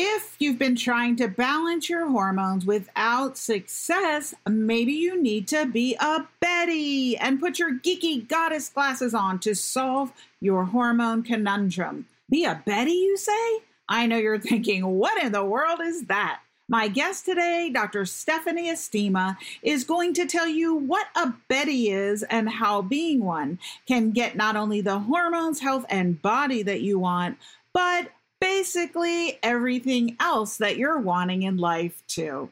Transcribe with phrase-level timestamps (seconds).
[0.00, 5.96] If you've been trying to balance your hormones without success, maybe you need to be
[5.98, 12.06] a Betty and put your geeky goddess glasses on to solve your hormone conundrum.
[12.30, 13.58] Be a Betty, you say?
[13.88, 16.42] I know you're thinking, what in the world is that?
[16.68, 18.04] My guest today, Dr.
[18.06, 23.58] Stephanie Estima, is going to tell you what a Betty is and how being one
[23.88, 27.36] can get not only the hormones, health, and body that you want,
[27.72, 32.50] but basically everything else that you're wanting in life, too.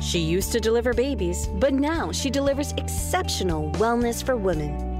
[0.00, 4.96] She used to deliver babies, but now she delivers exceptional wellness for women.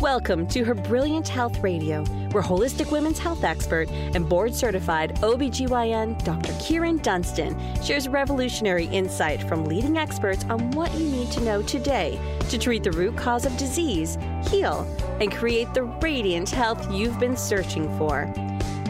[0.00, 6.22] Welcome to her Brilliant Health Radio, where holistic women's health expert and board certified OBGYN
[6.22, 6.52] Dr.
[6.52, 12.16] Kyrin Dunston shares revolutionary insight from leading experts on what you need to know today
[12.48, 14.86] to treat the root cause of disease, heal,
[15.20, 18.32] and create the radiant health you've been searching for.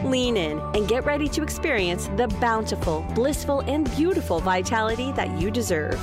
[0.05, 5.51] Lean in and get ready to experience the bountiful, blissful, and beautiful vitality that you
[5.51, 5.99] deserve.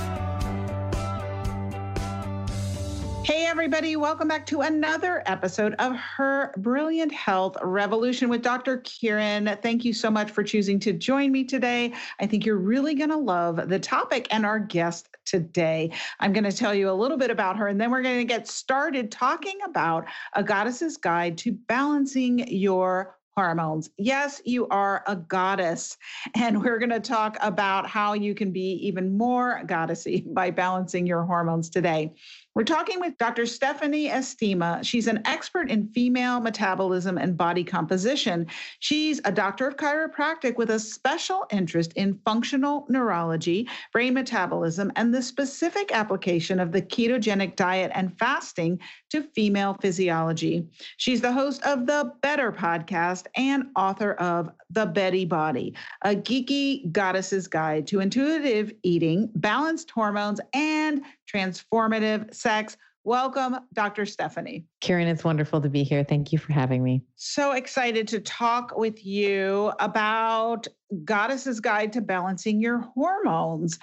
[3.24, 8.82] Hey, everybody, welcome back to another episode of Her Brilliant Health Revolution with Dr.
[8.82, 9.60] Kyrin.
[9.62, 11.92] Thank you so much for choosing to join me today.
[12.20, 15.90] I think you're really going to love the topic and our guest today.
[16.20, 18.24] I'm going to tell you a little bit about her, and then we're going to
[18.24, 23.90] get started talking about a goddess's guide to balancing your hormones.
[23.98, 25.96] Yes, you are a goddess.
[26.34, 31.06] And we're going to talk about how you can be even more goddessy by balancing
[31.06, 32.14] your hormones today.
[32.56, 33.44] We're talking with Dr.
[33.44, 34.82] Stephanie Estima.
[34.82, 38.46] She's an expert in female metabolism and body composition.
[38.78, 45.12] She's a doctor of chiropractic with a special interest in functional neurology, brain metabolism, and
[45.12, 50.66] the specific application of the ketogenic diet and fasting to female physiology.
[50.96, 56.90] She's the host of the Better podcast and author of The Betty Body, a geeky
[56.90, 62.76] goddess's guide to intuitive eating, balanced hormones, and transformative sex.
[63.06, 64.04] Welcome, Dr.
[64.04, 64.64] Stephanie.
[64.80, 66.02] Karen, it's wonderful to be here.
[66.02, 67.04] Thank you for having me.
[67.14, 70.66] So excited to talk with you about
[71.04, 73.78] Goddess's Guide to Balancing Your Hormones.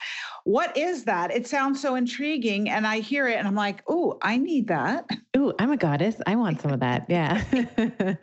[0.45, 1.31] What is that?
[1.31, 2.69] It sounds so intriguing.
[2.69, 5.09] And I hear it and I'm like, oh, I need that.
[5.35, 6.15] Ooh, I'm a goddess.
[6.27, 7.05] I want some of that.
[7.13, 7.43] Yeah.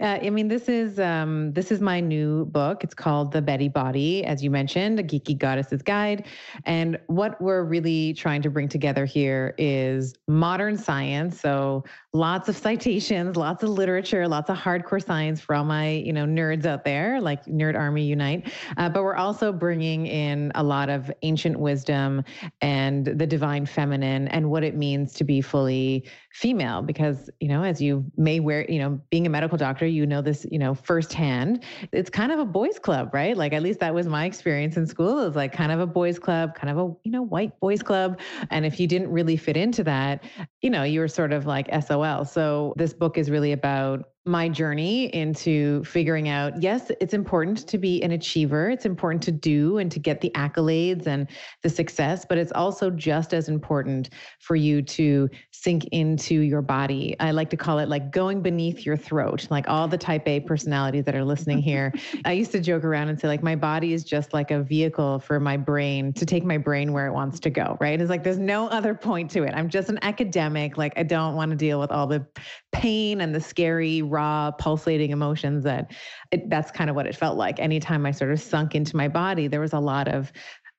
[0.00, 2.82] uh, I mean, this is um, this is my new book.
[2.82, 6.26] It's called The Betty Body, as you mentioned, a geeky goddess's guide.
[6.64, 11.40] And what we're really trying to bring together here is modern science.
[11.40, 16.12] So lots of citations, lots of literature, lots of hardcore science for all my you
[16.12, 18.52] know nerds out there, like Nerd Army Unite.
[18.76, 22.24] Uh, but we're also bringing in a lot of ancient wisdom
[22.60, 27.62] and the divine feminine and what it means to be fully female because you know
[27.62, 30.74] as you may wear you know being a medical doctor you know this you know
[30.74, 34.78] firsthand it's kind of a boys club right like at least that was my experience
[34.78, 37.20] in school it was like kind of a boys club kind of a you know
[37.20, 38.18] white boys club
[38.50, 40.24] and if you didn't really fit into that
[40.60, 44.48] you know you were sort of like sol so this book is really about my
[44.48, 48.70] journey into figuring out yes, it's important to be an achiever.
[48.70, 51.28] It's important to do and to get the accolades and
[51.62, 57.16] the success, but it's also just as important for you to sink into your body.
[57.18, 60.40] I like to call it like going beneath your throat, like all the type A
[60.40, 61.92] personalities that are listening here.
[62.24, 65.18] I used to joke around and say, like, my body is just like a vehicle
[65.18, 68.00] for my brain to take my brain where it wants to go, right?
[68.00, 69.54] It's like there's no other point to it.
[69.54, 70.76] I'm just an academic.
[70.76, 72.26] Like, I don't want to deal with all the
[72.72, 75.92] pain and the scary, raw, pulsating emotions that
[76.30, 77.58] it, that's kind of what it felt like.
[77.58, 80.32] Anytime I sort of sunk into my body, there was a lot of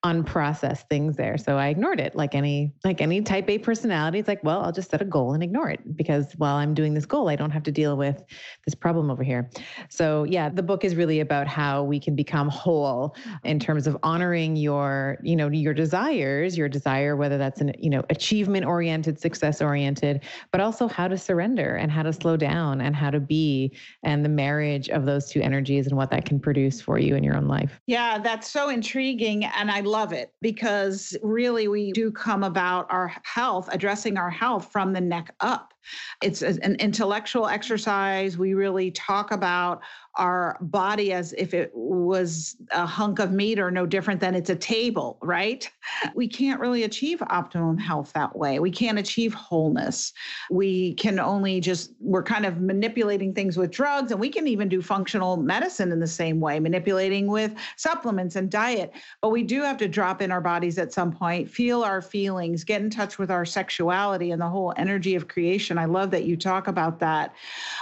[0.04, 1.38] unprocessed things there.
[1.38, 4.20] So I ignored it like any like any type A personality.
[4.20, 6.94] It's like, well, I'll just set a goal and ignore it because while I'm doing
[6.94, 8.22] this goal, I don't have to deal with
[8.66, 9.50] this problem over here.
[9.90, 13.16] So yeah, the book is really about how we can become whole
[13.46, 17.90] in terms of honoring your, you know, your desires, your desire, whether that's an, you
[17.90, 22.82] know, achievement oriented, success oriented, but also how to surrender and how to slow down
[22.82, 23.72] and how to be
[24.04, 27.24] and the marriage of those two energies and what that can produce for you in
[27.24, 27.80] your own life.
[27.88, 29.46] Yeah, that's so intriguing.
[29.46, 34.72] And I love it because really we do come about our health, addressing our health
[34.72, 35.73] from the neck up.
[36.22, 38.38] It's an intellectual exercise.
[38.38, 39.82] We really talk about
[40.16, 44.52] our body as if it was a hunk of meat or no different than it's
[44.52, 45.68] a table, right?
[46.14, 48.60] We can't really achieve optimum health that way.
[48.60, 50.14] We can't achieve wholeness.
[50.52, 54.70] We can only just, we're kind of manipulating things with drugs, and we can even
[54.70, 58.92] do functional medicine in the same way, manipulating with supplements and diet.
[59.20, 62.64] But we do have to drop in our bodies at some point, feel our feelings,
[62.64, 65.78] get in touch with our sexuality and the whole energy of creation revolution.
[65.78, 67.36] I love that you talk about that.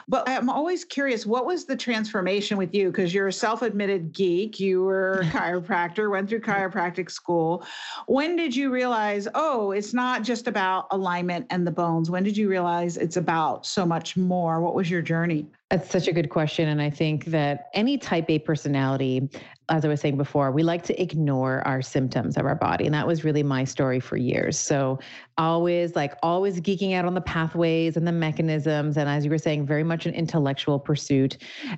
[0.08, 2.92] But I'm always curious what was the transformation with you?
[2.92, 7.66] Because you're a self admitted geek, you were a chiropractor, went through chiropractic school.
[8.08, 12.10] When did you realize, oh, it's not just about alignment and the bones?
[12.10, 14.62] When did you realize it's about so much more?
[14.62, 15.48] What was your journey?
[15.72, 16.68] That's such a good question.
[16.68, 19.30] And I think that any type A personality,
[19.70, 22.86] as I was saying before, we like to ignore our symptoms of our body.
[22.86, 24.60] And that was really my story for years.
[24.60, 25.00] So
[25.38, 28.98] always like always geeking out on the pathways and the mechanisms.
[28.98, 31.38] And as you were saying, very much an intellectual pursuit.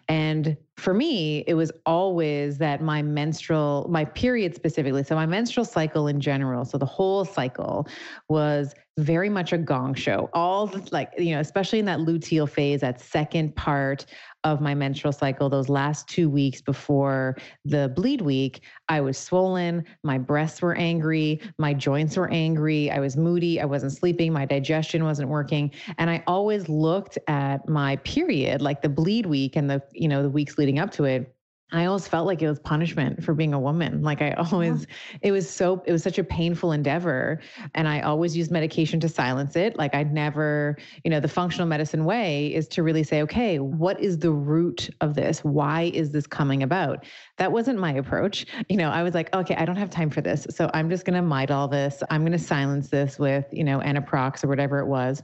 [0.09, 5.65] And for me, it was always that my menstrual, my period specifically, so my menstrual
[5.65, 7.87] cycle in general, so the whole cycle
[8.27, 10.29] was very much a gong show.
[10.33, 14.05] All like, you know, especially in that luteal phase, that second part
[14.43, 19.85] of my menstrual cycle, those last two weeks before the bleed week, I was swollen.
[20.03, 21.39] My breasts were angry.
[21.57, 22.91] My joints were angry.
[22.91, 23.61] I was moody.
[23.61, 24.33] I wasn't sleeping.
[24.33, 25.71] My digestion wasn't working.
[25.97, 30.23] And I always looked at my period, like the bleed week and the, you know,
[30.23, 31.33] the weeks leading up to it
[31.73, 34.03] I always felt like it was punishment for being a woman.
[34.03, 35.17] Like I always, yeah.
[35.23, 37.41] it was so, it was such a painful endeavor.
[37.73, 39.75] And I always used medication to silence it.
[39.75, 43.99] Like I'd never, you know, the functional medicine way is to really say, okay, what
[43.99, 45.43] is the root of this?
[45.43, 47.05] Why is this coming about?
[47.37, 48.45] That wasn't my approach.
[48.69, 50.45] You know, I was like, okay, I don't have time for this.
[50.51, 52.03] So I'm just going to Midol this.
[52.11, 55.23] I'm going to silence this with, you know, Anaprox or whatever it was.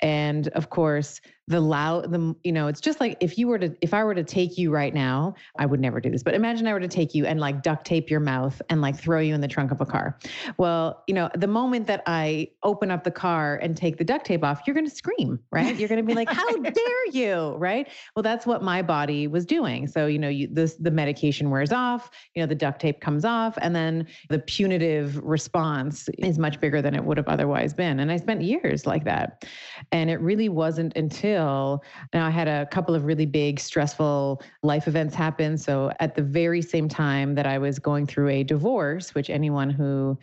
[0.00, 3.74] And of course, the loud the you know it's just like if you were to
[3.82, 6.66] if i were to take you right now i would never do this but imagine
[6.66, 9.34] i were to take you and like duct tape your mouth and like throw you
[9.34, 10.18] in the trunk of a car.
[10.56, 14.24] Well you know the moment that i open up the car and take the duct
[14.24, 15.76] tape off you're going to scream right?
[15.76, 17.88] You're going to be like how dare you right?
[18.16, 19.86] Well that's what my body was doing.
[19.86, 23.24] So you know you this the medication wears off you know the duct tape comes
[23.24, 28.00] off and then the punitive response is much bigger than it would have otherwise been.
[28.00, 29.44] And i spent years like that.
[29.92, 34.88] And it really wasn't until now I had a couple of really big stressful life
[34.88, 35.58] events happen.
[35.58, 39.70] So at the very same time that I was going through a divorce, which anyone
[39.70, 40.18] who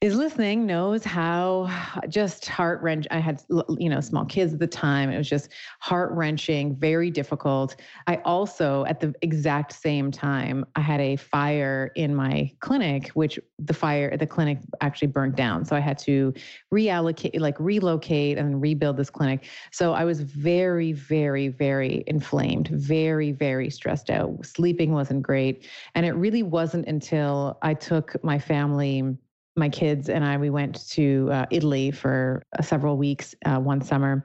[0.00, 1.68] is listening knows how
[2.08, 3.06] just heart wrench.
[3.10, 3.42] I had,
[3.76, 5.10] you know, small kids at the time.
[5.10, 7.76] It was just heart wrenching, very difficult.
[8.06, 13.38] I also, at the exact same time, I had a fire in my clinic, which
[13.58, 15.66] the fire, at the clinic actually burnt down.
[15.66, 16.32] So I had to
[16.72, 19.48] reallocate, like relocate and rebuild this clinic.
[19.70, 24.46] So I was very, very, very inflamed, very, very stressed out.
[24.46, 25.66] Sleeping wasn't great.
[25.94, 29.18] And it really wasn't until I took my family
[29.56, 33.80] my kids and I, we went to uh, Italy for uh, several weeks uh, one
[33.80, 34.24] summer.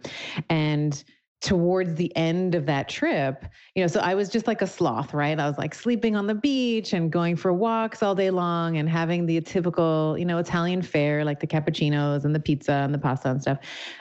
[0.50, 1.04] And
[1.42, 3.46] towards the end of that trip,
[3.76, 5.40] you know, so I was just like a sloth, right?
[5.40, 8.90] I was like sleeping on the beach and going for walks all day long and
[8.90, 12.98] having the typical, you know, Italian fare like the cappuccinos and the pizza and the
[12.98, 13.60] pasta and stuff.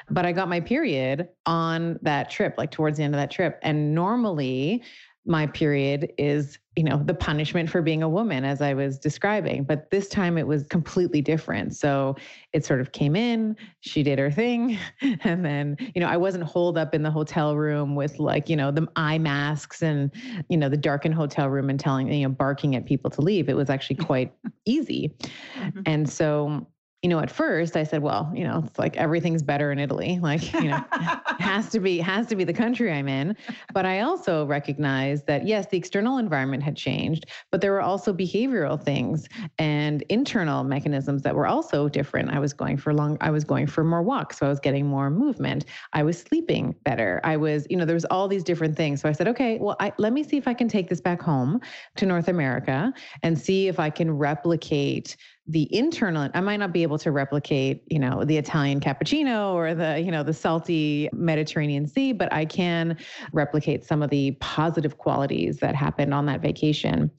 [0.09, 3.59] But I got my period on that trip, like towards the end of that trip.
[3.62, 4.82] And normally,
[5.26, 9.65] my period is you know the punishment for being a woman as i was describing
[9.65, 11.75] but this time it was completely different.
[11.75, 12.17] So
[12.53, 14.79] it sort of came in she did her thing
[15.23, 18.56] and then you know i wasn't holed up in the hotel room with like you
[18.56, 20.11] know the eye masks and
[20.49, 23.49] you know the darkened hotel room and telling you know barking at people to leave.
[23.49, 24.32] It was actually quite
[24.65, 25.17] easy.
[25.56, 25.81] Mm-hmm.
[25.87, 26.67] and so
[27.05, 30.19] you know, at first I said, well, you know, it's like everything's better in Italy.
[30.23, 30.83] Like, you know,
[31.39, 33.37] has to be has to be the country I'm in.
[33.75, 38.15] But I also recognized that yes, the external environment had changed, but there were also
[38.15, 39.29] behavioral things
[39.59, 42.31] and internal mechanisms that were also different.
[42.31, 44.87] I was going for long I was going for more walks, so I was getting
[44.87, 45.67] more movement.
[45.93, 47.20] I was sleeping better.
[47.23, 49.03] I was, you know, there was all these different things.
[49.03, 51.20] So I said, okay, well, I, let me see if I can take this back
[51.20, 51.61] home
[51.96, 56.82] to North America and see if I can replicate the internal i might not be
[56.82, 61.86] able to replicate you know the italian cappuccino or the you know the salty mediterranean
[61.86, 62.96] sea but i can
[63.32, 67.10] replicate some of the positive qualities that happened on that vacation.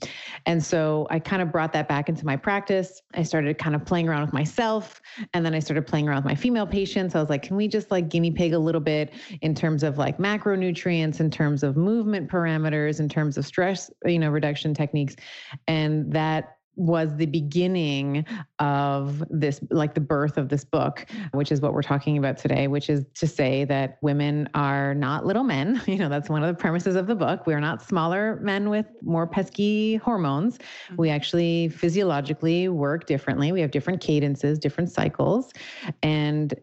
[0.45, 3.01] And so i kind of brought that back into my practice.
[3.13, 5.01] I started kind of playing around with myself
[5.33, 7.15] and then i started playing around with my female patients.
[7.15, 9.97] I was like can we just like guinea pig a little bit in terms of
[9.97, 15.15] like macronutrients in terms of movement parameters in terms of stress you know reduction techniques?
[15.67, 18.25] And that was the beginning
[18.59, 22.67] of this, like the birth of this book, which is what we're talking about today,
[22.67, 25.81] which is to say that women are not little men.
[25.95, 27.47] You know, that's one of the premises of the book.
[27.47, 30.57] We are not smaller men with more pesky hormones.
[30.57, 30.95] Mm-hmm.
[30.97, 33.53] We actually physiologically work differently.
[33.53, 35.53] We have different cadences, different cycles.
[36.03, 36.53] And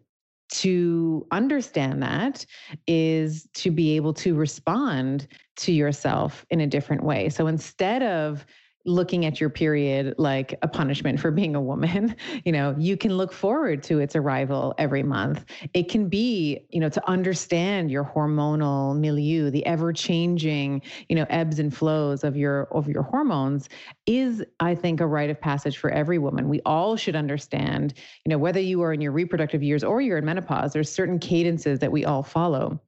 [0.53, 2.45] to understand that
[2.87, 5.27] is to be able to respond
[5.57, 7.31] to yourself in a different way.
[7.31, 8.45] So instead of
[8.85, 12.17] looking at your period like a punishment for being a woman.
[12.45, 15.45] You know, you can look forward to its arrival every month.
[15.75, 21.59] It can be, you know, to understand your hormonal milieu, the ever-changing, you know, ebbs
[21.59, 23.69] and flows of your of your hormones
[24.07, 26.49] is I think a rite of passage for every woman.
[26.49, 30.19] We all should understand, you know, whether you are in your reproductive years or you're
[30.19, 32.81] in menopause, there's certain cadences that we all follow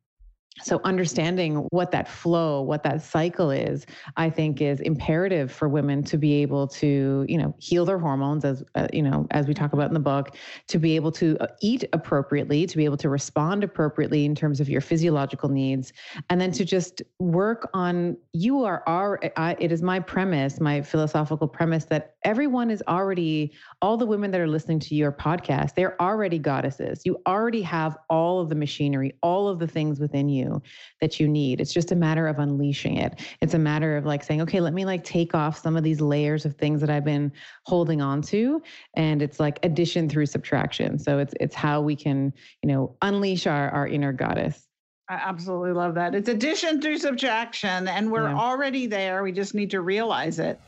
[0.63, 6.03] so understanding what that flow what that cycle is i think is imperative for women
[6.03, 9.55] to be able to you know heal their hormones as uh, you know as we
[9.55, 10.37] talk about in the book
[10.69, 14.61] to be able to uh, eat appropriately to be able to respond appropriately in terms
[14.61, 15.93] of your physiological needs
[16.31, 19.19] and then to just work on you are our
[19.59, 24.41] it is my premise my philosophical premise that everyone is already all the women that
[24.41, 27.03] are listening to your podcast they're already goddesses.
[27.05, 30.63] You already have all of the machinery all of the things within you you
[31.01, 31.61] that you need.
[31.61, 33.21] It's just a matter of unleashing it.
[33.41, 36.01] It's a matter of like saying, okay, let me like take off some of these
[36.01, 37.33] layers of things that I've been
[37.65, 38.63] holding on to.
[38.95, 40.99] And it's like addition through subtraction.
[40.99, 42.33] So it's it's how we can,
[42.63, 44.69] you know, unleash our, our inner goddess.
[45.09, 46.15] I absolutely love that.
[46.15, 48.37] It's addition through subtraction, and we're yeah.
[48.37, 49.23] already there.
[49.23, 50.59] We just need to realize it.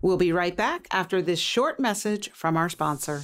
[0.00, 3.22] We'll be right back after this short message from our sponsor.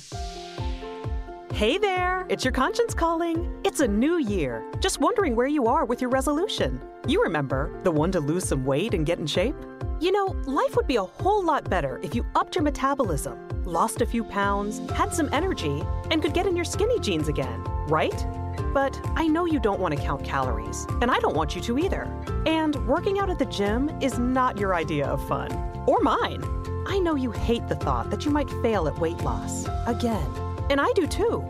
[1.56, 3.62] Hey there, it's your conscience calling.
[3.64, 4.62] It's a new year.
[4.78, 6.82] Just wondering where you are with your resolution.
[7.08, 9.56] You remember, the one to lose some weight and get in shape?
[9.98, 14.02] You know, life would be a whole lot better if you upped your metabolism, lost
[14.02, 18.26] a few pounds, had some energy, and could get in your skinny jeans again, right?
[18.74, 21.78] But I know you don't want to count calories, and I don't want you to
[21.78, 22.02] either.
[22.44, 25.50] And working out at the gym is not your idea of fun,
[25.86, 26.44] or mine.
[26.86, 30.45] I know you hate the thought that you might fail at weight loss again.
[30.70, 31.46] And I do too.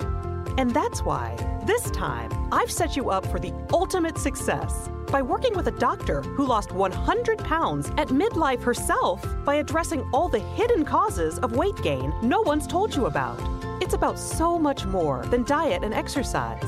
[0.59, 5.55] And that's why, this time, I've set you up for the ultimate success by working
[5.55, 10.85] with a doctor who lost 100 pounds at midlife herself by addressing all the hidden
[10.85, 13.39] causes of weight gain no one's told you about.
[13.83, 16.65] It's about so much more than diet and exercise.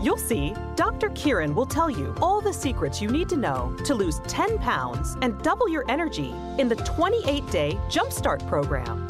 [0.00, 1.08] You'll see, Dr.
[1.10, 5.16] Kyrin will tell you all the secrets you need to know to lose 10 pounds
[5.22, 9.08] and double your energy in the 28 day Jumpstart program.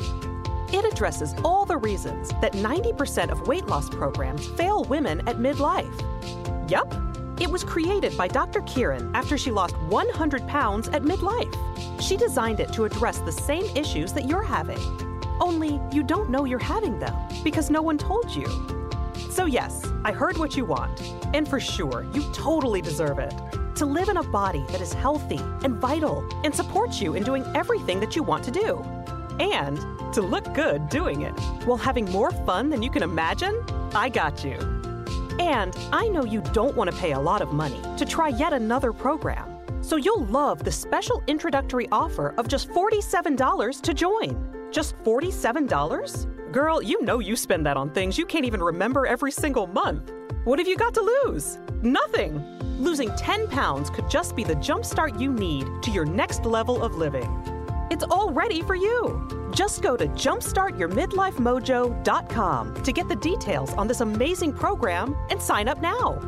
[0.75, 5.89] It addresses all the reasons that 90% of weight loss programs fail women at midlife.
[6.69, 6.93] Yup,
[7.41, 8.61] it was created by Dr.
[8.63, 11.55] Kyrin after she lost 100 pounds at midlife.
[12.03, 14.81] She designed it to address the same issues that you're having.
[15.41, 17.15] Only you don't know you're having them
[17.45, 18.49] because no one told you.
[19.31, 21.01] So, yes, I heard what you want.
[21.35, 23.33] And for sure, you totally deserve it.
[23.77, 27.45] To live in a body that is healthy and vital and supports you in doing
[27.55, 28.85] everything that you want to do
[29.41, 29.79] and
[30.13, 33.63] to look good doing it while having more fun than you can imagine?
[33.95, 34.59] I got you.
[35.39, 38.53] And I know you don't want to pay a lot of money to try yet
[38.53, 39.51] another program.
[39.83, 44.71] So you'll love the special introductory offer of just $47 to join.
[44.71, 46.53] Just $47?
[46.53, 50.13] Girl, you know you spend that on things you can't even remember every single month.
[50.45, 51.59] What have you got to lose?
[51.83, 52.43] Nothing.
[52.79, 56.97] Losing 10 pounds could just be the jumpstart you need to your next level of
[56.97, 57.54] living.
[57.95, 59.23] It's all ready for you.
[59.55, 65.81] Just go to jumpstartyourmidlifemojo.com to get the details on this amazing program and sign up
[65.81, 66.19] now.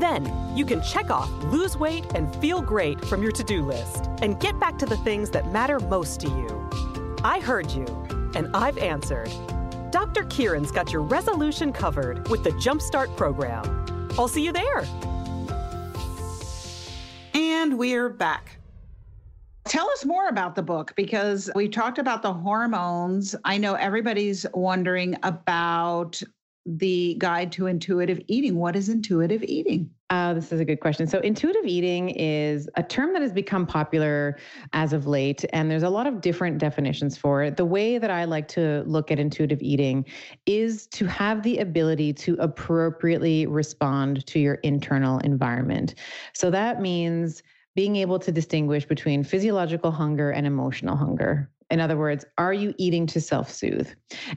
[0.00, 4.06] Then you can check off lose weight and feel great from your to do list
[4.22, 6.68] and get back to the things that matter most to you.
[7.22, 7.86] I heard you,
[8.34, 9.30] and I've answered.
[9.92, 10.24] Dr.
[10.24, 14.08] Kyrin's got your resolution covered with the Jumpstart program.
[14.18, 14.84] I'll see you there.
[17.34, 18.56] And we're back.
[19.64, 23.36] Tell us more about the book because we talked about the hormones.
[23.44, 26.20] I know everybody's wondering about
[26.66, 28.56] the guide to intuitive eating.
[28.56, 29.90] What is intuitive eating?
[30.10, 31.06] Uh, this is a good question.
[31.06, 34.38] So, intuitive eating is a term that has become popular
[34.72, 37.56] as of late, and there's a lot of different definitions for it.
[37.56, 40.04] The way that I like to look at intuitive eating
[40.44, 45.94] is to have the ability to appropriately respond to your internal environment.
[46.34, 47.42] So, that means
[47.74, 51.50] being able to distinguish between physiological hunger and emotional hunger.
[51.72, 53.88] In other words, are you eating to self soothe?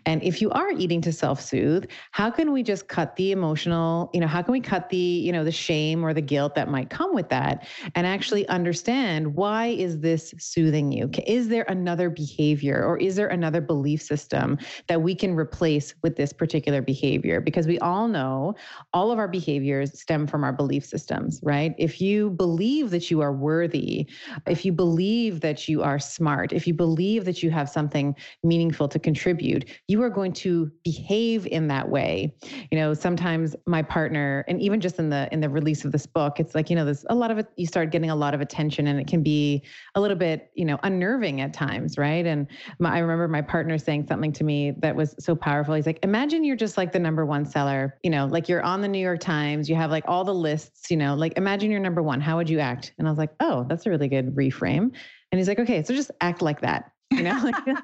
[0.06, 4.10] And if you are eating to self soothe, how can we just cut the emotional,
[4.13, 6.70] you know, how can we cut the, you know, the shame or the guilt that
[6.70, 11.10] might come with that and actually understand why is this soothing you?
[11.27, 16.15] Is there another behavior or is there another belief system that we can replace with
[16.15, 17.42] this particular behavior?
[17.42, 18.56] Because we all know
[18.94, 21.75] all of our behaviors stem from our belief systems, right?
[21.77, 24.08] If you believe that you are worthy,
[24.48, 28.15] if you believe that you are smart, if you believe believe that you have something
[28.44, 32.34] meaningful to contribute, you are going to behave in that way.
[32.72, 36.05] You know, sometimes my partner, and even just in the in the release of this
[36.05, 38.34] book, it's like, you know, there's a lot of it, you start getting a lot
[38.34, 39.63] of attention and it can be
[39.96, 42.25] a little bit, you know, unnerving at times, right?
[42.25, 42.48] And
[42.79, 45.74] my, I remember my partner saying something to me that was so powerful.
[45.74, 48.82] He's like, imagine you're just like the number one seller, you know, like you're on
[48.82, 51.79] the New York Times, you have like all the lists, you know, like imagine you're
[51.79, 52.22] number one.
[52.22, 52.94] How would you act?
[52.98, 54.91] And I was like, oh, that's a really good reframe.
[55.32, 57.78] And he's like, okay, so just act like that you know like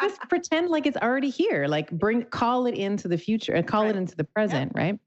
[0.00, 3.82] just pretend like it's already here like bring call it into the future uh, call
[3.82, 3.94] right.
[3.94, 4.82] it into the present yeah.
[4.82, 4.98] right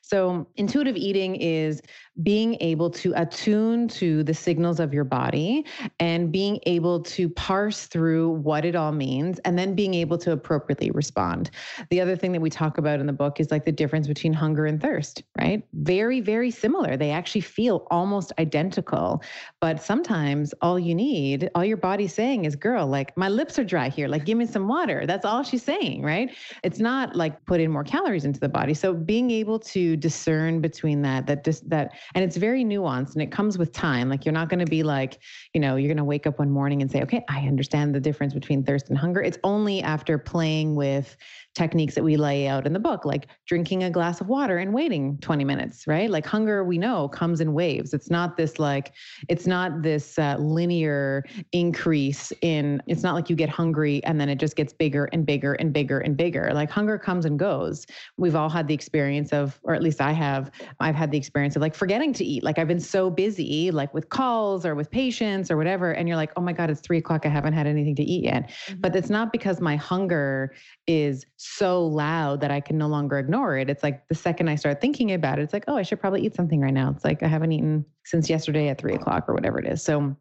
[0.00, 1.80] so intuitive eating is
[2.22, 5.64] being able to attune to the signals of your body
[5.98, 10.32] and being able to parse through what it all means and then being able to
[10.32, 11.50] appropriately respond.
[11.88, 14.34] The other thing that we talk about in the book is like the difference between
[14.34, 15.66] hunger and thirst, right?
[15.72, 16.98] Very, very similar.
[16.98, 19.22] They actually feel almost identical.
[19.60, 23.64] But sometimes all you need, all your body's saying is, girl, like my lips are
[23.64, 24.08] dry here.
[24.08, 25.06] Like, give me some water.
[25.06, 26.30] That's all she's saying, right?
[26.62, 28.74] It's not like put in more calories into the body.
[28.74, 33.22] So being able to discern between that, that just that and it's very nuanced and
[33.22, 34.08] it comes with time.
[34.08, 35.18] Like you're not going to be like,
[35.54, 38.00] you know, you're going to wake up one morning and say, okay, I understand the
[38.00, 39.22] difference between thirst and hunger.
[39.22, 41.16] It's only after playing with
[41.54, 44.72] techniques that we lay out in the book, like drinking a glass of water and
[44.72, 46.10] waiting 20 minutes, right?
[46.10, 47.92] Like hunger, we know, comes in waves.
[47.92, 48.92] It's not this like,
[49.28, 54.28] it's not this uh, linear increase in, it's not like you get hungry and then
[54.28, 56.50] it just gets bigger and bigger and bigger and bigger.
[56.54, 57.86] Like hunger comes and goes.
[58.16, 61.54] We've all had the experience of, or at least I have, I've had the experience
[61.54, 62.42] of like forgetting to eat.
[62.42, 65.92] Like I've been so busy, like with calls or with patients or whatever.
[65.92, 67.26] And you're like, oh my God, it's three o'clock.
[67.26, 68.48] I haven't had anything to eat yet.
[68.48, 68.80] Mm-hmm.
[68.80, 70.54] But it's not because my hunger
[70.86, 73.68] is so loud that I can no longer ignore it.
[73.68, 76.24] It's like the second I start thinking about it, it's like, oh, I should probably
[76.24, 76.90] eat something right now.
[76.90, 79.82] It's like I haven't eaten since yesterday at three o'clock or whatever it is.
[79.82, 80.16] So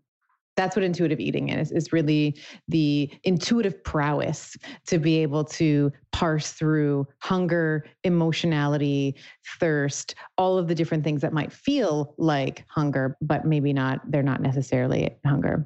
[0.57, 2.37] that's what intuitive eating is is really
[2.67, 9.15] the intuitive prowess to be able to parse through hunger emotionality
[9.59, 14.23] thirst all of the different things that might feel like hunger but maybe not they're
[14.23, 15.65] not necessarily hunger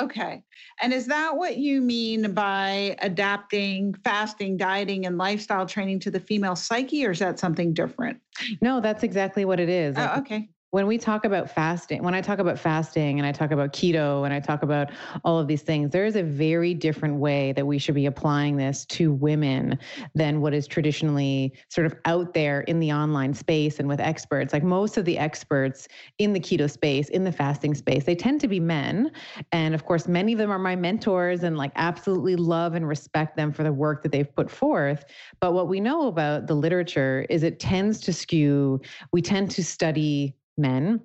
[0.00, 0.42] Okay.
[0.80, 6.20] And is that what you mean by adapting fasting, dieting, and lifestyle training to the
[6.20, 8.18] female psyche, or is that something different?
[8.60, 9.96] No, that's exactly what it is.
[9.98, 13.50] Oh, okay when we talk about fasting, when I talk about fasting and I talk
[13.50, 14.90] about keto and I talk about
[15.22, 18.56] all of these things, there is a very different way that we should be applying
[18.56, 19.78] this to women
[20.14, 24.54] than what is traditionally sort of out there in the online space and with experts.
[24.54, 28.40] Like most of the experts in the keto space, in the fasting space, they tend
[28.40, 29.12] to be men.
[29.52, 33.36] And of course, many of them are my mentors and like absolutely love and respect
[33.36, 35.04] them for the work that they've put forth.
[35.38, 38.80] But what we know about the literature is it tends to skew,
[39.12, 41.00] we tend to study men.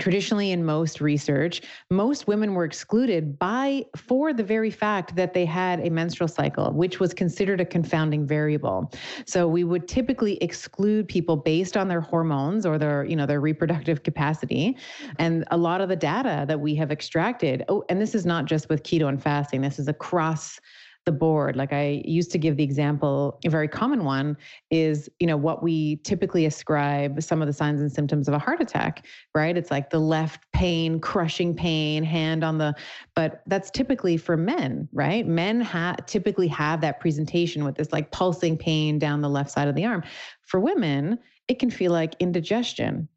[0.00, 5.44] Traditionally in most research most women were excluded by for the very fact that they
[5.44, 8.92] had a menstrual cycle which was considered a confounding variable.
[9.24, 13.40] So we would typically exclude people based on their hormones or their you know their
[13.40, 14.76] reproductive capacity.
[15.20, 18.46] And a lot of the data that we have extracted oh and this is not
[18.46, 20.60] just with keto and fasting this is across
[21.04, 21.56] the board.
[21.56, 24.36] Like I used to give the example, a very common one
[24.70, 28.38] is, you know, what we typically ascribe some of the signs and symptoms of a
[28.38, 29.56] heart attack, right?
[29.56, 32.74] It's like the left pain, crushing pain, hand on the,
[33.14, 35.26] but that's typically for men, right?
[35.26, 39.68] Men ha- typically have that presentation with this like pulsing pain down the left side
[39.68, 40.02] of the arm.
[40.42, 43.08] For women, it can feel like indigestion.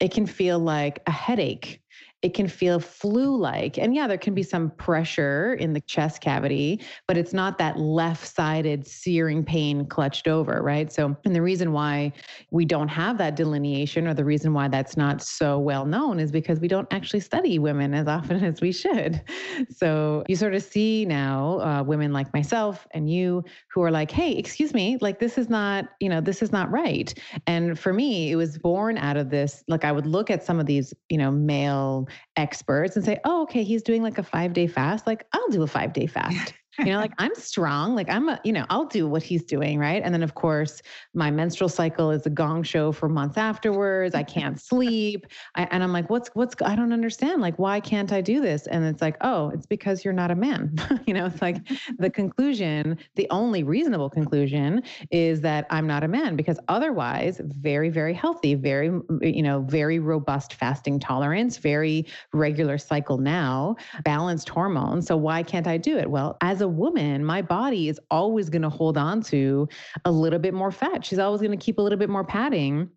[0.00, 1.82] It can feel like a headache
[2.24, 3.76] it can feel flu like.
[3.76, 7.78] And yeah, there can be some pressure in the chest cavity, but it's not that
[7.78, 10.90] left sided searing pain clutched over, right?
[10.90, 12.14] So, and the reason why
[12.50, 16.32] we don't have that delineation or the reason why that's not so well known is
[16.32, 19.20] because we don't actually study women as often as we should.
[19.68, 24.10] So, you sort of see now uh, women like myself and you who are like,
[24.10, 27.12] hey, excuse me, like this is not, you know, this is not right.
[27.46, 29.62] And for me, it was born out of this.
[29.68, 33.42] Like, I would look at some of these, you know, male experts and say, oh,
[33.42, 35.06] okay, he's doing like a five day fast.
[35.06, 38.40] Like, I'll do a five day fast you know, like I'm strong, like I'm a,
[38.44, 40.02] you know, I'll do what he's doing, right?
[40.04, 40.82] And then of course,
[41.14, 44.14] my menstrual cycle is a gong show for months afterwards.
[44.14, 46.54] I can't sleep, I, and I'm like, what's what's?
[46.64, 47.40] I don't understand.
[47.40, 48.66] Like, why can't I do this?
[48.66, 50.74] And it's like, oh, it's because you're not a man.
[51.06, 51.58] you know, it's like
[51.98, 57.88] the conclusion, the only reasonable conclusion is that I'm not a man because otherwise, very
[57.88, 58.86] very healthy, very
[59.20, 65.06] you know, very robust fasting tolerance, very regular cycle now, balanced hormones.
[65.06, 66.10] So why can't I do it?
[66.10, 69.68] Well, as a woman, my body is always going to hold on to
[70.04, 71.04] a little bit more fat.
[71.04, 72.90] She's always going to keep a little bit more padding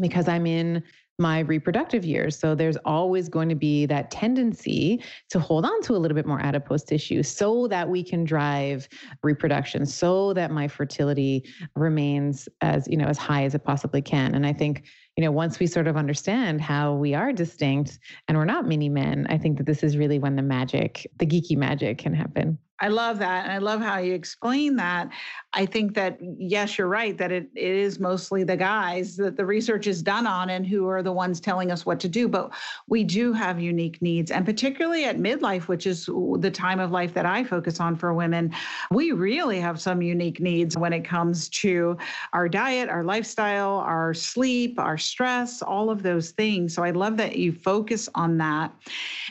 [0.00, 0.82] because I'm in
[1.18, 2.36] my reproductive years.
[2.36, 5.00] So there's always going to be that tendency
[5.30, 8.88] to hold on to a little bit more adipose tissue so that we can drive
[9.22, 11.44] reproduction, so that my fertility
[11.76, 14.34] remains as, you know, as high as it possibly can.
[14.34, 14.84] And I think
[15.16, 18.88] you know, once we sort of understand how we are distinct and we're not mini
[18.88, 22.58] men, I think that this is really when the magic, the geeky magic can happen.
[22.84, 23.44] I love that.
[23.44, 25.08] And I love how you explain that.
[25.54, 29.46] I think that, yes, you're right, that it, it is mostly the guys that the
[29.46, 32.28] research is done on and who are the ones telling us what to do.
[32.28, 32.52] But
[32.86, 34.30] we do have unique needs.
[34.30, 38.12] And particularly at midlife, which is the time of life that I focus on for
[38.12, 38.52] women,
[38.90, 41.96] we really have some unique needs when it comes to
[42.34, 46.74] our diet, our lifestyle, our sleep, our stress, all of those things.
[46.74, 48.74] So I love that you focus on that.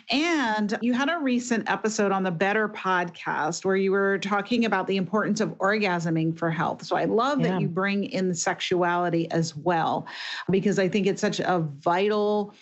[0.09, 4.65] And you had a recent episode on the Better podcast podcast where you were talking
[4.65, 6.83] about the importance of orgasming for health.
[6.85, 7.49] So I love yeah.
[7.49, 10.07] that you bring in sexuality as well,
[10.49, 12.53] because I think it's such a vital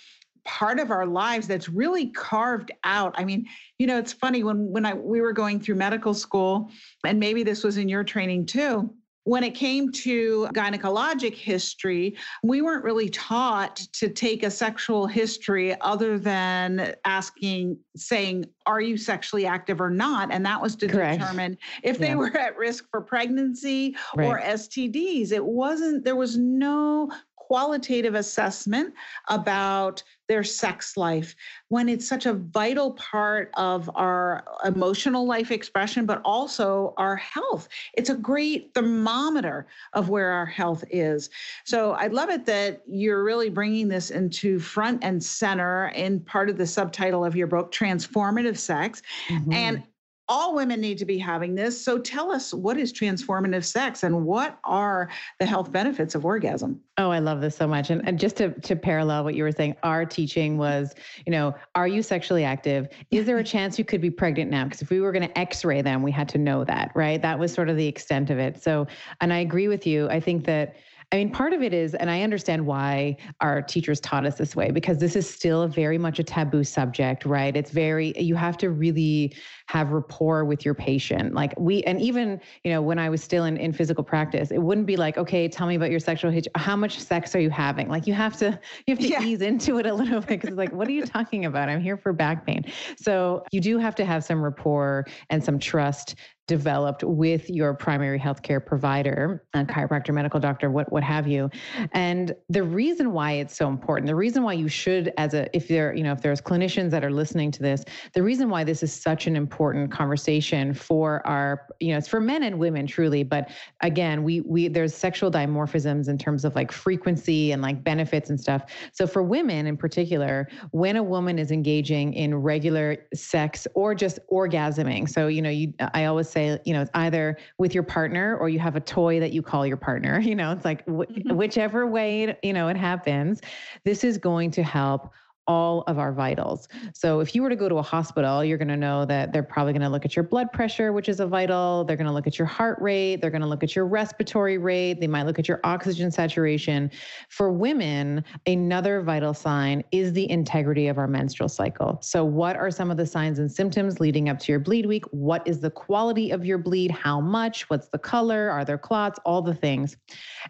[0.44, 3.14] part of our lives that's really carved out.
[3.16, 3.46] I mean,
[3.78, 6.72] you know, it's funny when when I we were going through medical school,
[7.06, 12.62] and maybe this was in your training too when it came to gynecologic history, we
[12.62, 19.46] weren't really taught to take a sexual history other than asking, saying, Are you sexually
[19.46, 20.32] active or not?
[20.32, 21.20] And that was to Correct.
[21.20, 22.16] determine if they yeah.
[22.16, 24.26] were at risk for pregnancy right.
[24.26, 25.32] or STDs.
[25.32, 27.12] It wasn't, there was no
[27.52, 28.94] qualitative assessment
[29.28, 31.36] about their sex life
[31.68, 37.68] when it's such a vital part of our emotional life expression, but also our health.
[37.96, 41.30] It's a great thermometer of where our health is.
[41.66, 46.50] So I love it that you're really bringing this into front and center in part
[46.50, 49.02] of the subtitle of your book, Transformative Sex.
[49.28, 49.52] Mm-hmm.
[49.52, 49.84] And
[50.32, 51.80] all women need to be having this.
[51.84, 56.80] So tell us what is transformative sex and what are the health benefits of orgasm?
[56.98, 57.90] Oh, I love this so much.
[57.90, 61.54] And, and just to, to parallel what you were saying, our teaching was, you know,
[61.76, 62.88] are you sexually active?
[63.12, 64.64] Is there a chance you could be pregnant now?
[64.64, 67.22] Because if we were going to x ray them, we had to know that, right?
[67.22, 68.64] That was sort of the extent of it.
[68.64, 68.88] So,
[69.20, 70.08] and I agree with you.
[70.08, 70.78] I think that
[71.14, 74.56] I mean, part of it is, and I understand why our teachers taught us this
[74.56, 77.54] way, because this is still very much a taboo subject, right?
[77.54, 79.36] It's very, you have to really
[79.68, 81.34] have rapport with your patient.
[81.34, 84.60] Like we, and even, you know, when I was still in, in physical practice, it
[84.60, 86.34] wouldn't be like, okay, tell me about your sexual.
[86.56, 87.90] How much sex are you having?
[87.90, 89.22] Like you have to, you have to yeah.
[89.22, 91.68] ease into it a little bit because it's like, what are you talking about?
[91.68, 92.64] I'm here for back pain.
[92.96, 96.16] So you do have to have some rapport and some trust
[96.48, 101.50] developed with your primary healthcare provider, a chiropractor, medical doctor, what what have you.
[101.94, 105.68] And the reason why it's so important, the reason why you should, as a if
[105.68, 108.82] there, you know, if there's clinicians that are listening to this, the reason why this
[108.84, 113.24] is such an important conversation for our, you know, it's for men and women truly.
[113.24, 113.50] But
[113.82, 118.40] again, we we there's sexual dimorphisms in terms of like frequency and like benefits and
[118.40, 118.64] stuff.
[118.94, 124.20] So for women in particular, when a woman is engaging in regular sex or just
[124.32, 128.38] orgasming, so you know, you I always say you know, it's either with your partner
[128.38, 130.20] or you have a toy that you call your partner.
[130.32, 131.36] You know, it's like wh- mm-hmm.
[131.36, 133.42] whichever way, you know, it happens,
[133.84, 135.12] this is going to help
[135.52, 136.70] all of our vitals.
[136.94, 139.44] So if you were to go to a hospital, you're going to know that they're
[139.44, 141.84] probably going to look at your blood pressure, which is a vital.
[141.84, 143.18] They're going to look at your heart rate.
[143.18, 145.02] They're going to look at your respiratory rate.
[145.02, 146.90] They might look at your oxygen saturation.
[147.28, 152.00] For women, another vital sign is the integrity of our menstrual cycle.
[152.02, 155.04] So what are some of the signs and symptoms leading up to your bleed week?
[155.12, 156.92] What is the quality of your bleed?
[156.92, 157.70] How much?
[157.70, 158.50] What's the color?
[158.50, 159.20] Are there clots?
[159.26, 159.98] All the things.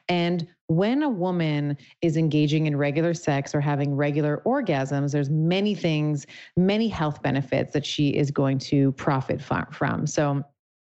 [0.09, 5.75] And when a woman is engaging in regular sex or having regular orgasms there's many
[5.75, 10.43] things many health benefits that she is going to profit from so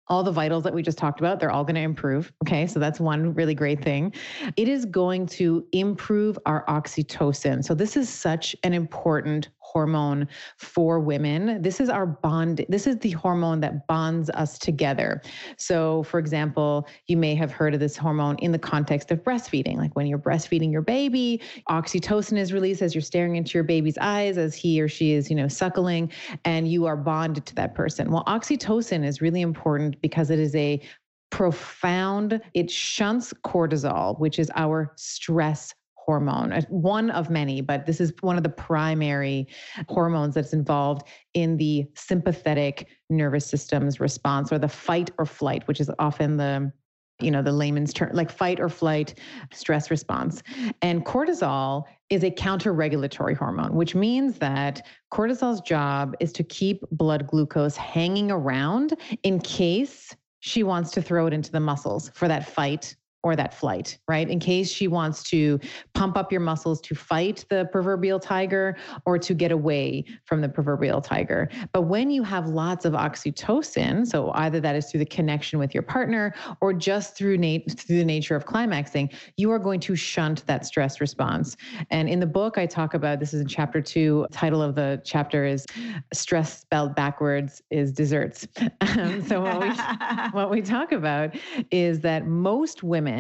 [0.10, 2.32] all the vitals that we just talked about, they're all going to improve.
[2.46, 2.66] Okay.
[2.68, 4.14] So that's one really great thing.
[4.56, 7.64] It is going to improve our oxytocin.
[7.64, 10.28] So this is such an important hormone
[10.58, 11.62] for women.
[11.62, 12.66] This is our bond.
[12.70, 15.22] This is the hormone that bonds us together.
[15.58, 19.78] So, for example, you may have heard of this hormone in the context of breastfeeding.
[19.78, 23.98] Like when you're breastfeeding your baby, oxytocin is released as you're staring into your baby's
[24.00, 26.12] eyes as he or she is, you know, suckling,
[26.46, 28.12] and you are bonded to that person.
[28.12, 30.82] Well, oxytocin is really important because it is a
[31.30, 35.74] profound, it shunts cortisol, which is our stress
[36.08, 39.48] hormone, uh, one of many, but this is one of the primary
[39.90, 45.80] hormones that's involved in the sympathetic nervous system's response or the fight or flight, which
[45.80, 46.72] is often the
[47.20, 49.20] you know the layman's term like fight or flight
[49.52, 50.42] stress response.
[50.82, 56.84] And cortisol is a counter regulatory hormone which means that cortisol's job is to keep
[56.92, 62.28] blood glucose hanging around in case she wants to throw it into the muscles for
[62.28, 62.96] that fight
[63.28, 64.30] or that flight, right?
[64.30, 65.60] In case she wants to
[65.94, 70.48] pump up your muscles to fight the proverbial tiger or to get away from the
[70.48, 71.50] proverbial tiger.
[71.74, 75.74] But when you have lots of oxytocin, so either that is through the connection with
[75.74, 79.96] your partner or just through, nat- through the nature of climaxing, you are going to
[79.98, 81.58] shunt that stress response.
[81.92, 84.26] And in the book, I talk about this is in chapter two.
[84.32, 85.66] Title of the chapter is
[86.14, 88.48] "Stress Spelled Backwards is Desserts."
[88.80, 89.70] Um, so what we
[90.32, 91.36] what we talk about
[91.72, 93.17] is that most women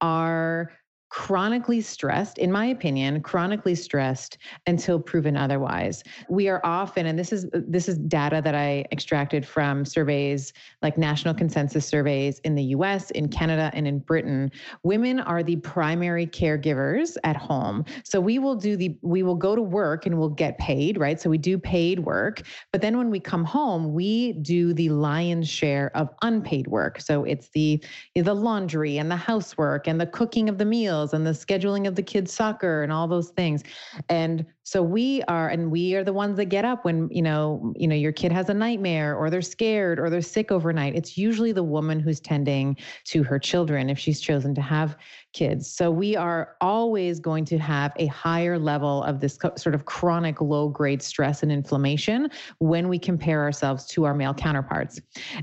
[0.00, 0.72] are
[1.10, 6.04] chronically stressed, in my opinion, chronically stressed until proven otherwise.
[6.28, 10.98] We are often, and this is this is data that I extracted from surveys like
[10.98, 14.50] national consensus surveys in the US, in Canada, and in Britain.
[14.82, 17.84] Women are the primary caregivers at home.
[18.04, 21.20] So we will do the we will go to work and we'll get paid, right?
[21.20, 22.42] So we do paid work.
[22.72, 27.00] But then when we come home, we do the lion's share of unpaid work.
[27.00, 27.82] So it's the
[28.14, 31.86] the laundry and the housework and the cooking of the meals meals and the scheduling
[31.86, 33.62] of the kids' soccer and all those things.
[34.08, 37.72] And so we are, and we are the ones that get up when, you know,
[37.76, 40.94] you know, your kid has a nightmare or they're scared or they're sick overnight.
[40.94, 44.96] It's usually the woman who's tending to her children if she's chosen to have
[45.38, 45.70] kids.
[45.70, 50.40] So we are always going to have a higher level of this sort of chronic
[50.40, 55.00] low grade stress and inflammation when we compare ourselves to our male counterparts.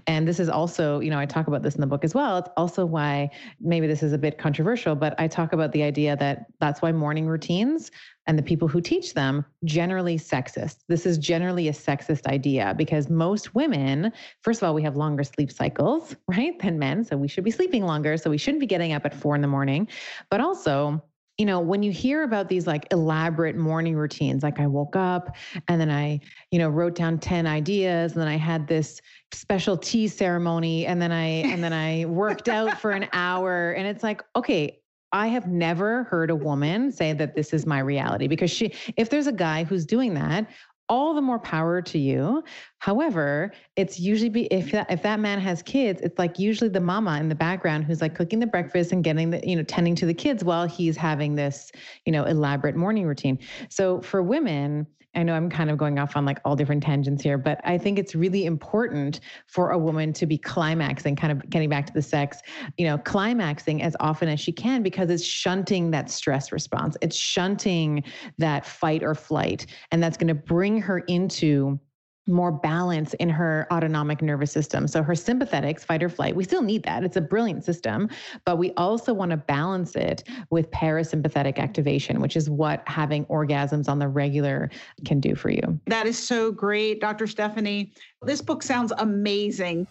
[0.08, 2.38] And this is also, you know, I talk about this in the book as well.
[2.38, 3.30] It's also why
[3.62, 6.92] maybe this is a bit controversial, but I talk about the idea that that's why
[6.92, 7.90] morning routines
[8.28, 10.78] and the people who teach them generally sexist.
[10.88, 14.12] This is generally a sexist idea because most women,
[14.42, 17.04] first of all, we have longer sleep cycles, right, than men.
[17.04, 18.18] So we should be sleeping longer.
[18.18, 19.88] So we shouldn't be getting up at four in the morning.
[20.30, 21.04] But also,
[21.38, 25.36] you know, when you hear about these like elaborate morning routines, like I woke up
[25.68, 29.02] and then I, you know, wrote down 10 ideas and then I had this
[29.34, 33.86] special tea ceremony and then I and then I worked out for an hour and
[33.86, 34.80] it's like, okay,
[35.16, 39.10] I have never heard a woman say that this is my reality because she, if
[39.10, 40.46] there's a guy who's doing that,
[40.90, 42.44] all the more power to you.
[42.80, 46.82] However, it's usually be if that if that man has kids, it's like usually the
[46.82, 49.96] mama in the background who's like cooking the breakfast and getting the, you know, tending
[49.96, 51.72] to the kids while he's having this,
[52.06, 53.40] you know, elaborate morning routine.
[53.70, 57.24] So for women, I know I'm kind of going off on like all different tangents
[57.24, 61.50] here, but I think it's really important for a woman to be climaxing, kind of
[61.50, 62.40] getting back to the sex,
[62.78, 66.98] you know, climaxing as often as she can because it's shunting that stress response.
[67.02, 68.04] It's shunting
[68.38, 69.66] that fight or flight.
[69.92, 71.80] And that's going to bring her into
[72.28, 74.88] more balance in her autonomic nervous system.
[74.88, 77.04] So her sympathetics, fight or flight, we still need that.
[77.04, 78.10] It's a brilliant system,
[78.46, 83.88] but we also want to balance it with parasympathetic activation, which is what having orgasms
[83.88, 84.70] on the regular
[85.06, 85.80] can do for you.
[85.88, 87.28] That is so great, Dr.
[87.28, 87.92] Stephanie.
[88.24, 89.88] This book sounds amazing.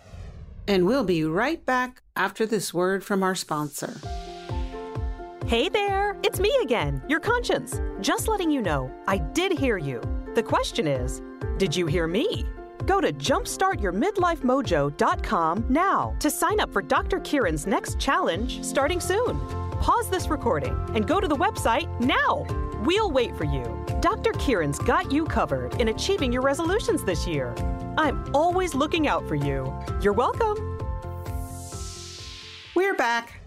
[0.66, 3.94] And we'll be right back after this word from our sponsor.
[5.46, 7.78] Hey there, it's me again, your conscience.
[8.00, 10.00] Just letting you know, I did hear you.
[10.34, 11.20] The question is,
[11.58, 12.46] did you hear me?
[12.86, 17.18] Go to jumpstartyourmidlifemojo.com now to sign up for Dr.
[17.20, 19.40] Kyrin's next challenge starting soon.
[19.80, 22.46] Pause this recording and go to the website now.
[22.84, 23.62] We'll wait for you.
[24.00, 24.32] Dr.
[24.32, 27.54] Kyrin's got you covered in achieving your resolutions this year.
[27.96, 29.72] I'm always looking out for you.
[30.02, 30.78] You're welcome.
[32.74, 33.43] We're back.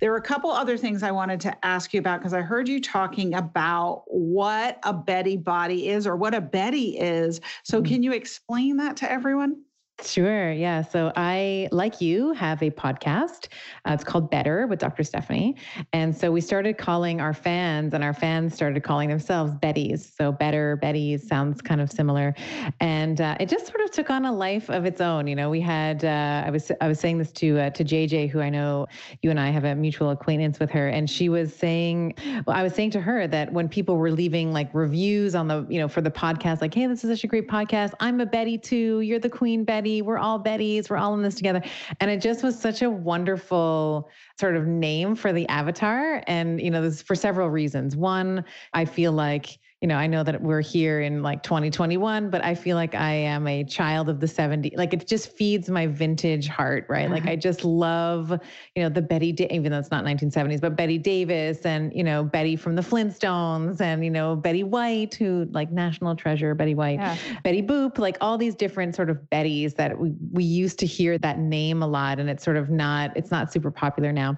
[0.00, 2.68] There were a couple other things I wanted to ask you about because I heard
[2.68, 7.40] you talking about what a Betty body is or what a Betty is.
[7.64, 7.92] So, mm-hmm.
[7.92, 9.62] can you explain that to everyone?
[10.02, 10.50] Sure.
[10.52, 10.82] Yeah.
[10.82, 13.48] So I, like you, have a podcast.
[13.84, 15.04] Uh, it's called Better with Dr.
[15.04, 15.56] Stephanie.
[15.92, 20.14] And so we started calling our fans, and our fans started calling themselves Bettys.
[20.16, 22.34] So Better, Bettys sounds kind of similar.
[22.80, 25.26] And uh, it just sort of took on a life of its own.
[25.26, 28.30] You know, we had, uh, I was, I was saying this to, uh, to JJ,
[28.30, 28.86] who I know
[29.22, 30.88] you and I have a mutual acquaintance with her.
[30.88, 32.14] And she was saying,
[32.46, 35.66] well, I was saying to her that when people were leaving like reviews on the,
[35.68, 37.92] you know, for the podcast, like, hey, this is such a great podcast.
[38.00, 39.00] I'm a Betty too.
[39.00, 40.88] You're the Queen Betty We're all Bettys.
[40.88, 41.62] We're all in this together.
[42.00, 46.22] And it just was such a wonderful sort of name for the avatar.
[46.26, 47.96] And, you know, this for several reasons.
[47.96, 52.44] One, I feel like you know, I know that we're here in like 2021, but
[52.44, 54.76] I feel like I am a child of the 70s.
[54.76, 57.10] Like it just feeds my vintage heart, right?
[57.10, 58.30] Like I just love,
[58.76, 62.04] you know, the Betty, da- even though it's not 1970s, but Bette Davis and, you
[62.04, 66.74] know, Betty from the Flintstones and, you know, Betty White, who like national treasure, Betty
[66.74, 67.16] White, yeah.
[67.42, 71.16] Betty Boop, like all these different sort of Bettys that we, we used to hear
[71.16, 72.20] that name a lot.
[72.20, 74.36] And it's sort of not, it's not super popular now.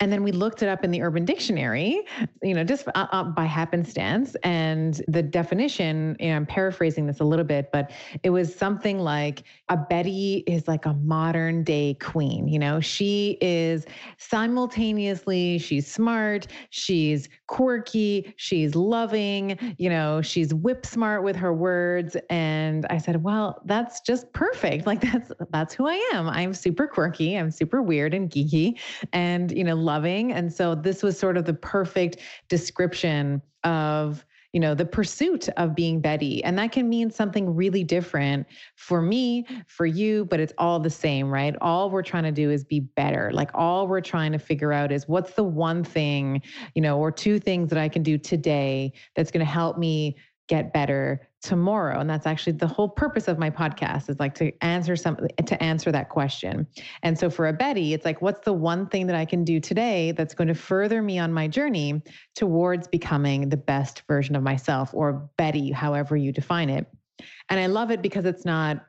[0.00, 2.02] And then we looked it up in the Urban Dictionary,
[2.42, 4.36] you know, just uh, uh, by happenstance.
[4.42, 7.92] And And the definition, know, I'm paraphrasing this a little bit, but
[8.24, 12.48] it was something like a Betty is like a modern day queen.
[12.48, 13.86] You know, she is
[14.18, 22.16] simultaneously, she's smart, she's quirky, she's loving, you know, she's whip smart with her words.
[22.28, 24.86] And I said, well, that's just perfect.
[24.92, 26.28] Like that's that's who I am.
[26.28, 28.78] I'm super quirky, I'm super weird and geeky
[29.12, 30.32] and you know, loving.
[30.32, 32.18] And so this was sort of the perfect
[32.48, 36.42] description of you know the pursuit of being betty.
[36.44, 40.90] And that can mean something really different for me for you but it's all the
[40.90, 41.54] same right?
[41.60, 43.30] All we're trying to do is be better.
[43.32, 46.42] Like all we're trying to figure out is what's the one thing
[46.74, 50.16] you know or two things that i can do today that's going to help me
[50.48, 51.98] get better tomorrow.
[51.98, 55.62] And that's actually the whole purpose of my podcast is like to answer some to
[55.62, 56.66] answer that question.
[57.02, 59.60] And so for a betty it's like what's the one thing that i can do
[59.60, 62.02] today that's going to further me on my journey
[62.34, 66.86] towards becoming the best version of myself or betty however you define it?
[67.48, 68.86] And i love it because it's not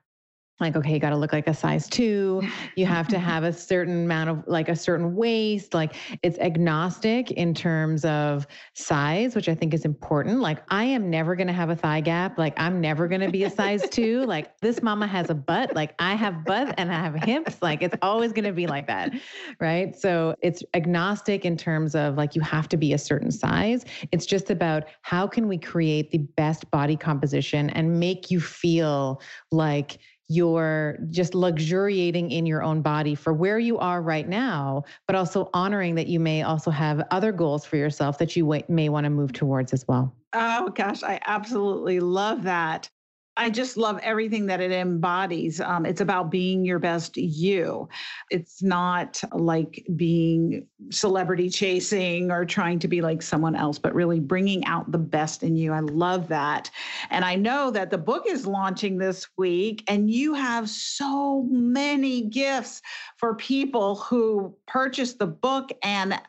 [0.63, 2.41] like okay you got to look like a size 2
[2.75, 5.73] you have to have a certain amount of like a certain waist.
[5.73, 10.39] Like it's agnostic in terms of size which i think is important.
[10.39, 12.37] Like i am never going to have a thigh gap.
[12.37, 15.75] Like i'm never going to be a size 2 like this mama has a butt.
[15.75, 17.57] Like i have butt and i have hips.
[17.61, 19.13] Like it's always going to be like that
[19.59, 19.95] right?
[19.95, 23.85] So it's agnostic in terms of like you have to be a certain size.
[24.11, 29.21] It's just about how can we create the best body composition and make you feel
[29.51, 29.99] like
[30.33, 35.49] you're just luxuriating in your own body for where you are right now, but also
[35.53, 39.09] honoring that you may also have other goals for yourself that you may want to
[39.09, 40.15] move towards as well.
[40.33, 42.89] Oh, gosh, I absolutely love that.
[43.35, 45.59] I just love everything that it embodies.
[45.59, 47.89] Um, it's about being your best you.
[48.29, 54.19] It's not like being celebrity chasing or trying to be like someone else, but really
[54.19, 55.73] bringing out the best in you.
[55.73, 56.69] I love that.
[57.09, 62.21] And I know that the book is launching this week, and you have so many
[62.21, 62.83] gifts
[63.17, 65.71] for people who purchase the book.
[65.81, 66.19] And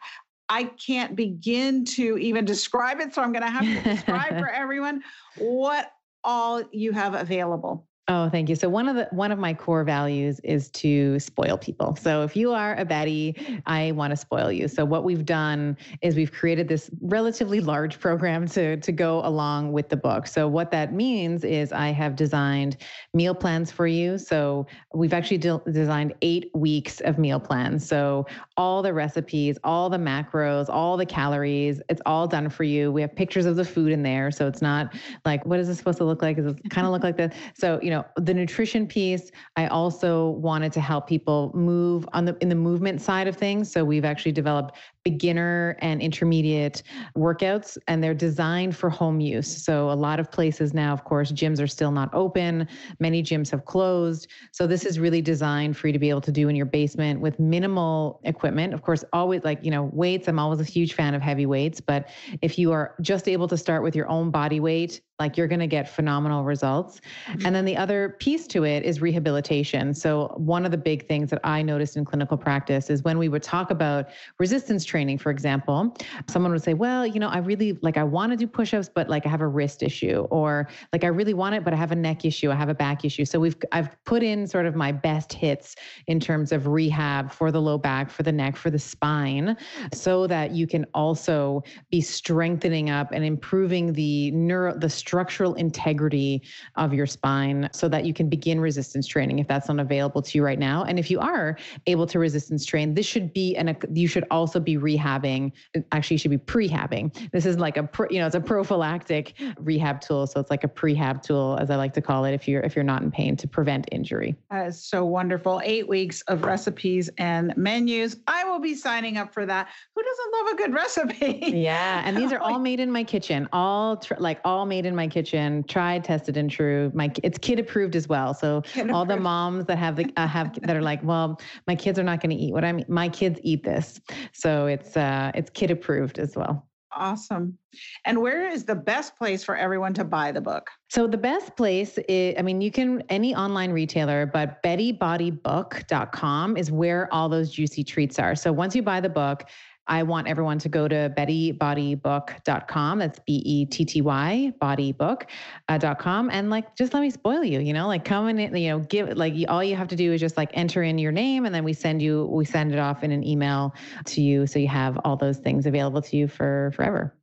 [0.48, 3.14] I can't begin to even describe it.
[3.14, 5.02] So I'm going to have to describe for everyone
[5.36, 5.90] what
[6.24, 7.86] all you have available.
[8.06, 8.54] Oh, thank you.
[8.54, 11.96] So one of the one of my core values is to spoil people.
[11.96, 14.68] So if you are a Betty, I want to spoil you.
[14.68, 19.72] So what we've done is we've created this relatively large program to to go along
[19.72, 20.26] with the book.
[20.26, 22.76] So what that means is I have designed
[23.14, 24.18] meal plans for you.
[24.18, 27.88] So we've actually de- designed 8 weeks of meal plans.
[27.88, 32.92] So all the recipes, all the macros, all the calories, it's all done for you.
[32.92, 35.78] We have pictures of the food in there, so it's not like what is this
[35.78, 36.36] supposed to look like?
[36.36, 37.34] Does it kind of look like this?
[37.54, 42.24] So, you know, know the nutrition piece i also wanted to help people move on
[42.24, 46.82] the in the movement side of things so we've actually developed beginner and intermediate
[47.16, 49.64] workouts and they're designed for home use.
[49.64, 52.66] So a lot of places now of course gyms are still not open.
[53.00, 54.28] Many gyms have closed.
[54.52, 57.20] So this is really designed for you to be able to do in your basement
[57.20, 58.74] with minimal equipment.
[58.74, 61.80] Of course always like you know weights i'm always a huge fan of heavy weights
[61.80, 62.08] but
[62.42, 65.60] if you are just able to start with your own body weight like you're going
[65.60, 67.00] to get phenomenal results.
[67.28, 67.46] Mm-hmm.
[67.46, 69.94] And then the other piece to it is rehabilitation.
[69.94, 73.28] So, one of the big things that I noticed in clinical practice is when we
[73.28, 75.96] would talk about resistance training, for example,
[76.28, 78.90] someone would say, Well, you know, I really like, I want to do push ups,
[78.92, 81.76] but like I have a wrist issue, or like I really want it, but I
[81.76, 83.24] have a neck issue, I have a back issue.
[83.24, 85.76] So, we've, I've put in sort of my best hits
[86.08, 89.56] in terms of rehab for the low back, for the neck, for the spine,
[89.92, 96.40] so that you can also be strengthening up and improving the neuro, the structural integrity
[96.76, 100.38] of your spine so that you can begin resistance training if that's not available to
[100.38, 100.84] you right now.
[100.84, 104.58] And if you are able to resistance train, this should be and you should also
[104.58, 105.52] be rehabbing.
[105.92, 107.30] Actually, you should be prehabbing.
[107.32, 110.68] This is like a you know it's a prophylactic rehab tool, so it's like a
[110.68, 113.36] prehab tool as I like to call it if you're if you're not in pain
[113.36, 114.34] to prevent injury.
[114.50, 115.60] That is so wonderful.
[115.64, 118.16] Eight weeks of recipes and menus.
[118.26, 119.68] I will be signing up for that.
[119.94, 121.52] Who doesn't love a good recipe?
[121.54, 123.48] Yeah, and these are all made in my kitchen.
[123.52, 126.90] All tr- like all made in in my kitchen, tried, tested, and true.
[126.94, 128.32] My it's kid approved as well.
[128.32, 129.18] So kid all approved.
[129.18, 132.20] the moms that have the uh, have that are like, well, my kids are not
[132.20, 132.84] going to eat what I'm.
[132.88, 134.00] My kids eat this,
[134.32, 136.66] so it's uh, it's kid approved as well.
[136.96, 137.58] Awesome.
[138.04, 140.70] And where is the best place for everyone to buy the book?
[140.90, 146.70] So the best place is, I mean, you can any online retailer, but bettybodybook.com is
[146.70, 148.36] where all those juicy treats are.
[148.36, 149.48] So once you buy the book,
[149.86, 152.98] I want everyone to go to bettybodybook.com.
[152.98, 156.28] That's B E T T Y bodybook.com.
[156.28, 158.78] Uh, and like, just let me spoil you, you know, like come and, you know,
[158.80, 161.54] give, like, all you have to do is just like enter in your name and
[161.54, 163.74] then we send you, we send it off in an email
[164.06, 164.46] to you.
[164.46, 167.14] So you have all those things available to you for forever.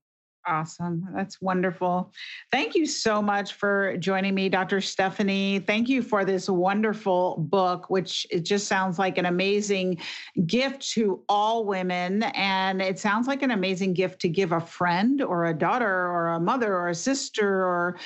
[0.48, 1.08] Awesome.
[1.14, 2.12] That's wonderful.
[2.52, 4.82] Thank you so much for joining me, Dr.
[4.82, 5.60] Stephanie.
[5.60, 10.00] Thank you for this wonderful book, which it just sounds like an amazing
[10.48, 12.24] gift to all women.
[12.24, 16.30] And it sounds like an amazing gift to give a friend or a daughter or
[16.30, 18.00] a mother or a sister or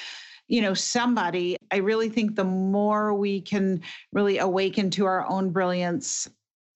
[0.47, 3.81] you know somebody i really think the more we can
[4.11, 6.29] really awaken to our own brilliance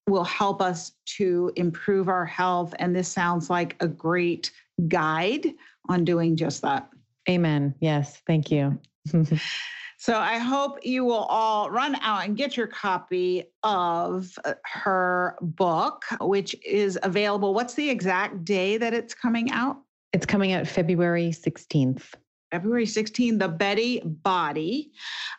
[0.07, 4.51] will help us to improve our health and this sounds like a great
[4.87, 5.47] guide
[5.87, 6.89] on doing just that.
[7.29, 7.75] Amen.
[7.79, 8.21] Yes.
[8.25, 8.79] Thank you.
[9.97, 16.03] so I hope you will all run out and get your copy of her book,
[16.21, 17.53] which is available.
[17.53, 19.77] What's the exact day that it's coming out?
[20.13, 22.13] It's coming out February 16th.
[22.51, 24.91] February 16, The Betty Body,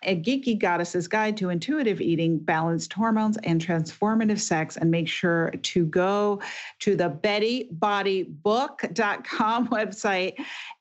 [0.04, 4.76] a geeky goddess's guide to intuitive eating, balanced hormones, and transformative sex.
[4.76, 6.40] And make sure to go
[6.80, 10.34] to the BettyBodyBook.com website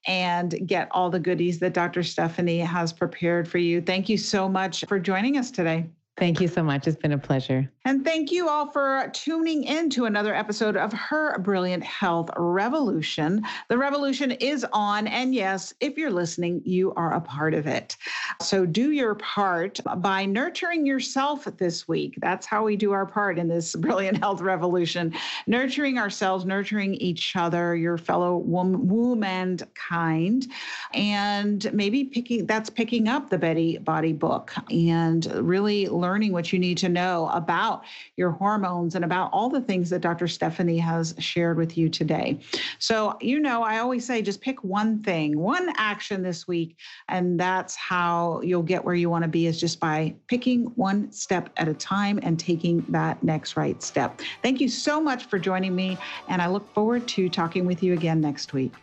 [0.05, 2.03] and get all the goodies that Dr.
[2.03, 3.81] Stephanie has prepared for you.
[3.81, 5.89] Thank you so much for joining us today.
[6.19, 6.85] Thank you so much.
[6.85, 7.71] It's been a pleasure.
[7.85, 13.41] And thank you all for tuning in to another episode of Her Brilliant Health Revolution.
[13.69, 15.07] The revolution is on.
[15.07, 17.95] And yes, if you're listening, you are a part of it.
[18.41, 22.15] So do your part by nurturing yourself this week.
[22.17, 25.13] That's how we do our part in this brilliant health revolution.
[25.47, 30.45] Nurturing ourselves, nurturing each other, your fellow woman kind,
[30.93, 36.51] and maybe picking that's picking up the Betty Body book and really learning learning what
[36.51, 37.83] you need to know about
[38.17, 40.27] your hormones and about all the things that Dr.
[40.27, 42.39] Stephanie has shared with you today.
[42.79, 46.77] So, you know, I always say just pick one thing, one action this week,
[47.09, 51.11] and that's how you'll get where you want to be is just by picking one
[51.11, 54.19] step at a time and taking that next right step.
[54.41, 55.95] Thank you so much for joining me,
[56.27, 58.73] and I look forward to talking with you again next week.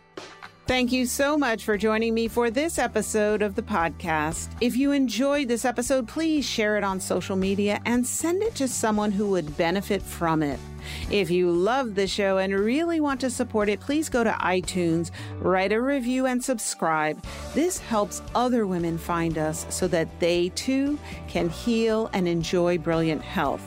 [0.67, 4.49] Thank you so much for joining me for this episode of the podcast.
[4.59, 8.67] If you enjoyed this episode, please share it on social media and send it to
[8.67, 10.59] someone who would benefit from it.
[11.09, 15.11] If you love the show and really want to support it, please go to iTunes,
[15.39, 17.23] write a review, and subscribe.
[17.53, 20.99] This helps other women find us so that they too
[21.29, 23.63] can heal and enjoy brilliant health.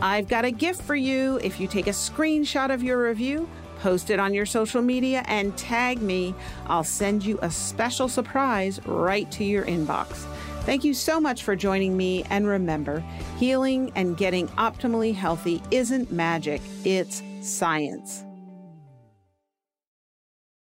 [0.00, 1.40] I've got a gift for you.
[1.42, 3.48] If you take a screenshot of your review,
[3.86, 6.34] Post it on your social media and tag me.
[6.66, 10.26] I'll send you a special surprise right to your inbox.
[10.62, 12.24] Thank you so much for joining me.
[12.28, 13.04] And remember,
[13.38, 18.25] healing and getting optimally healthy isn't magic, it's science.